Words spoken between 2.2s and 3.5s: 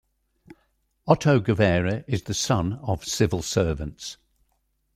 the son of civil